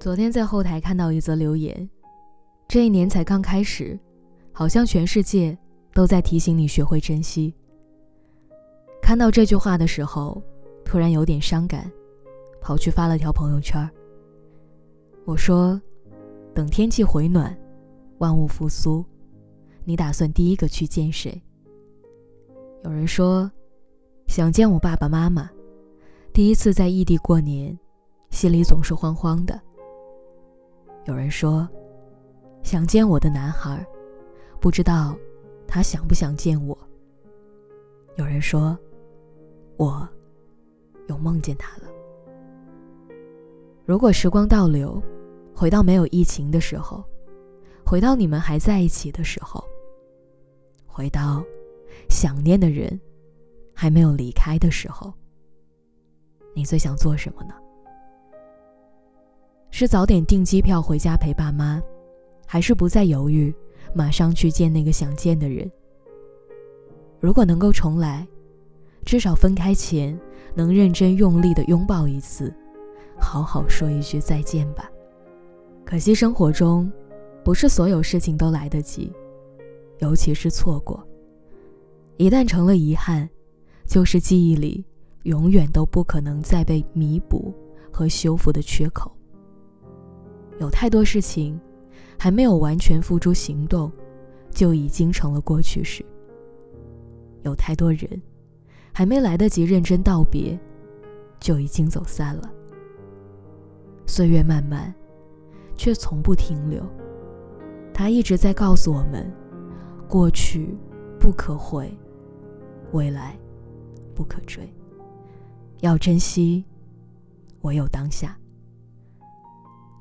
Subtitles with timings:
[0.00, 1.88] 昨天在后台看到一则留言，
[2.68, 3.98] 这一年才刚开始，
[4.52, 5.56] 好像全世界
[5.92, 7.54] 都在提醒你学会珍惜。
[9.02, 10.42] 看到这句话的时候，
[10.84, 11.90] 突然有点伤感，
[12.60, 13.88] 跑去发了条朋友圈。
[15.24, 15.80] 我说
[16.54, 17.56] ：“等天气回暖，
[18.18, 19.04] 万物复苏，
[19.84, 21.42] 你打算第一个去见谁？”
[22.84, 23.50] 有人说
[24.28, 25.50] ：“想见我爸爸妈妈。”
[26.32, 27.76] 第一次在异地过年，
[28.30, 29.60] 心里总是慌慌的。
[31.08, 31.66] 有人说，
[32.62, 33.82] 想见我的男孩，
[34.60, 35.16] 不知道
[35.66, 36.76] 他想不想见我。
[38.16, 38.78] 有人说，
[39.78, 40.06] 我
[41.06, 41.84] 又梦见他了。
[43.86, 45.02] 如果时光倒流，
[45.54, 47.02] 回到没有疫情的时候，
[47.86, 49.64] 回到你们还在一起的时候，
[50.86, 51.42] 回到
[52.10, 53.00] 想念的人
[53.72, 55.10] 还没有离开的时候。
[56.54, 57.54] 你最想做什么呢？
[59.78, 61.80] 是早点订机票回家陪爸妈，
[62.48, 63.54] 还是不再犹豫，
[63.94, 65.70] 马上去见那个想见的人？
[67.20, 68.26] 如果能够重来，
[69.04, 70.18] 至少分开前
[70.52, 72.52] 能认真用力的拥抱一次，
[73.20, 74.90] 好好说一句再见吧。
[75.84, 76.90] 可惜生活中，
[77.44, 79.12] 不是所有事情都来得及，
[80.00, 81.06] 尤其是错过，
[82.16, 83.30] 一旦成了遗憾，
[83.86, 84.84] 就是记忆里。
[85.22, 87.54] 永远都不可能再被弥补
[87.92, 89.12] 和修复的缺口。
[90.58, 91.58] 有太多事情
[92.18, 93.90] 还没有完全付诸行动，
[94.50, 96.04] 就已经成了过去式。
[97.42, 98.20] 有太多人
[98.92, 100.58] 还没来得及认真道别，
[101.38, 102.50] 就已经走散了。
[104.06, 104.92] 岁月漫漫，
[105.76, 106.82] 却从不停留。
[107.94, 109.30] 它一直在告诉我们：
[110.08, 110.76] 过去
[111.20, 111.96] 不可回，
[112.92, 113.38] 未来
[114.14, 114.68] 不可追。
[115.80, 116.64] 要珍惜，
[117.60, 118.36] 唯有当下。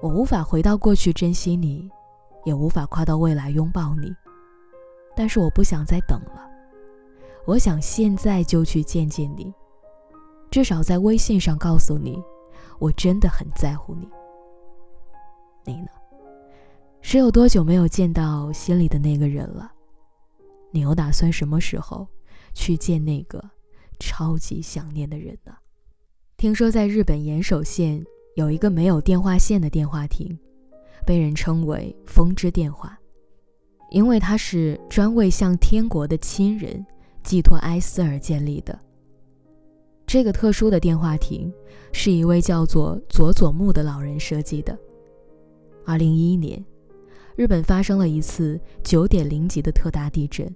[0.00, 1.90] 我无法回到过去珍惜你，
[2.44, 4.14] 也无法跨到未来拥抱你。
[5.16, 6.48] 但是我不想再等了，
[7.44, 9.52] 我想现在就去见见你，
[10.50, 12.22] 至少在微信上告诉你，
[12.78, 14.08] 我真的很在乎你。
[15.64, 15.88] 你呢？
[17.00, 19.72] 是有多久没有见到心里的那个人了？
[20.70, 22.06] 你又打算什么时候
[22.54, 23.42] 去见那个？
[23.98, 25.52] 超级想念的人呢？
[26.36, 28.06] 听说在日本岩手县
[28.38, 30.38] 有一个没有电话线的电话亭，
[31.04, 32.96] 被人称为“风之电话”，
[33.90, 36.86] 因为它是专为向天国的亲人
[37.24, 38.78] 寄托哀思而建立的。
[40.06, 41.52] 这个特殊的电话亭
[41.92, 44.78] 是一位叫做佐佐木的老人设计的。
[45.84, 46.64] 二零一一年，
[47.34, 50.48] 日本发生了一次九点零级的特大地震，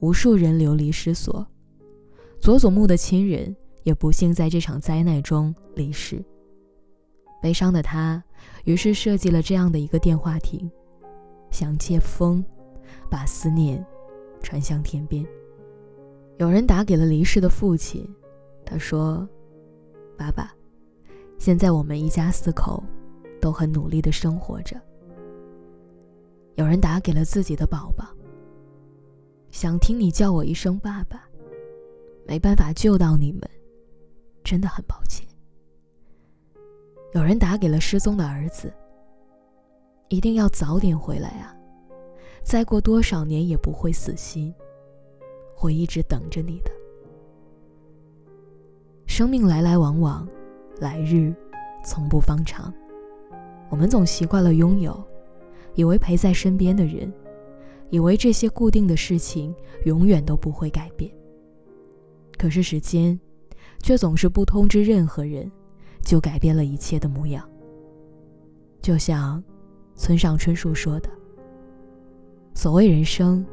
[0.00, 1.46] 无数人流离失所。
[2.38, 6.22] 佐佐木的亲人也不幸在这场灾难中离世。
[7.40, 8.22] 悲伤的他，
[8.64, 10.70] 于是设计了这样的一个电话亭，
[11.50, 12.44] 想借风，
[13.10, 13.84] 把思念
[14.42, 15.24] 传向天边。
[16.38, 18.06] 有人打给了离世的父亲，
[18.64, 19.26] 他说
[20.18, 20.52] ：“爸爸，
[21.38, 22.82] 现在我们一家四口
[23.40, 24.80] 都很努力的生活着。”
[26.56, 28.06] 有人打给了自己的宝宝，
[29.50, 31.22] 想听你叫我一声爸爸。
[32.26, 33.42] 没办法救到你们，
[34.42, 35.24] 真的很抱歉。
[37.16, 38.70] 有人打给了失踪的儿子，
[40.08, 41.56] 一定要早点回来啊！
[42.42, 44.54] 再过多少年也不会死心，
[45.54, 46.70] 会一直等着你的。
[49.06, 50.28] 生命来来往往，
[50.78, 51.34] 来日
[51.82, 52.70] 从不方长。
[53.70, 55.02] 我们总习惯了拥有，
[55.74, 57.10] 以为陪在身边的人，
[57.88, 59.54] 以为这些固定的事情
[59.86, 61.10] 永远都不会改变。
[62.36, 63.18] 可是时间，
[63.82, 65.50] 却总是不通知任何人，
[66.06, 67.46] 就改变了一切的模样。
[68.80, 69.42] 就像
[69.96, 71.10] 村上春树说的
[72.54, 73.44] ：“所谓人生，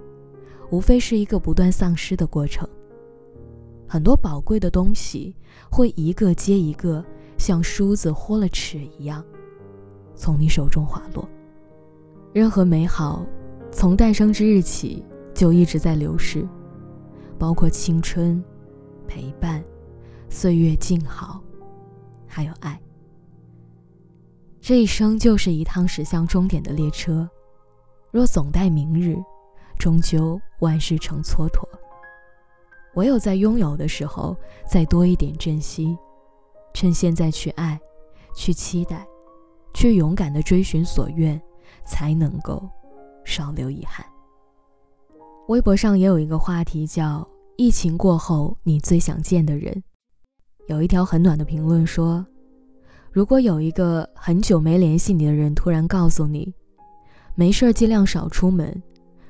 [0.69, 2.69] 无非是一个不断丧失的过程。
[3.87, 5.35] 很多宝贵的东西
[5.69, 7.03] 会一个接一个，
[7.37, 9.25] 像梳子豁了齿一样，
[10.15, 11.27] 从你手中滑落。
[12.31, 13.25] 任何美好，
[13.71, 15.03] 从诞生之日起
[15.33, 16.47] 就一直在流逝，
[17.39, 18.41] 包括青春。”
[19.05, 19.63] 陪伴，
[20.29, 21.43] 岁月静好，
[22.33, 22.81] 还有爱。
[24.59, 27.29] 这一生就是一趟驶向终点的列车，
[28.11, 29.15] 若总待明日，
[29.77, 31.63] 终究万事成蹉跎。
[32.95, 34.35] 唯有在拥有的时候，
[34.67, 35.95] 再多一点珍惜，
[36.73, 37.79] 趁现在去爱，
[38.33, 39.05] 去期待，
[39.75, 41.39] 去勇敢的追寻所愿，
[41.85, 42.67] 才能够
[43.23, 44.03] 少留遗憾。
[45.49, 47.27] 微博上也有一个话题叫。
[47.55, 49.83] 疫情过后，你最想见的人，
[50.67, 52.25] 有一条很暖的评论说
[53.11, 56.53] ：“如果有一个很久没联系你的人突然告诉你，
[57.35, 58.81] 没事尽量少出门，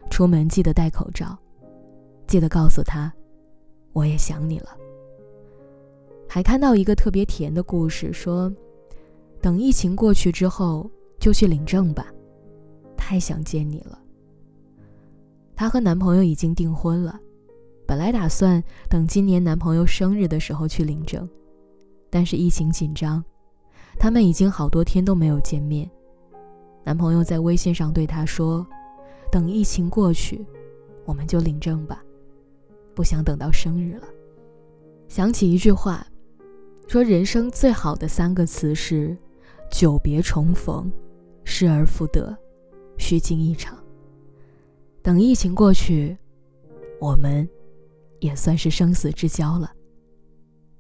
[0.09, 1.37] 出门记得戴口罩，
[2.27, 3.11] 记得告诉他，
[3.93, 4.69] 我也想你了。
[6.29, 8.51] 还看到一个特别甜的故事，说，
[9.41, 10.89] 等疫情过去之后
[11.19, 12.07] 就去领证吧，
[12.95, 13.99] 太想见你了。
[15.55, 17.19] 她和男朋友已经订婚了，
[17.93, 21.29] 本来打算等今年男朋友生日的时候去领证，
[22.09, 23.23] 但是疫情紧张，
[23.99, 25.87] 他们已经好多天都没有见面。
[26.83, 28.65] 男朋友在微信上对她说
[29.31, 30.43] ：“等疫情过去，
[31.05, 32.03] 我们就领证吧，
[32.95, 34.07] 不想等到生日了。”
[35.07, 36.03] 想起一句话，
[36.87, 39.15] 说人生最好的三个词是：
[39.69, 40.91] 久别重逢，
[41.43, 42.35] 失而复得，
[42.97, 43.77] 虚惊一场。
[45.03, 46.17] 等疫情过去，
[46.99, 47.47] 我们
[48.23, 49.69] 也算是生死之交了。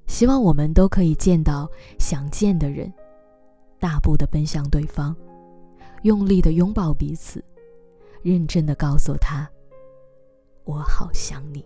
[0.07, 1.69] 希望我们都可以见到
[1.99, 2.91] 想见的人，
[3.79, 5.13] 大步的奔向对方，
[6.03, 7.43] 用力的拥抱彼此，
[8.21, 9.49] 认真的告诉他
[10.63, 11.65] ：“我好想你。”